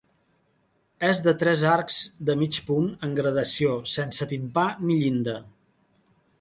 És 1.09 1.21
de 1.27 1.33
tres 1.43 1.65
arcs 1.73 1.99
de 2.31 2.37
mig 2.41 2.59
punt 2.71 2.89
en 3.09 3.15
gradació, 3.21 3.77
sense 3.95 4.29
timpà 4.35 4.67
ni 4.89 4.99
llinda. 5.05 5.41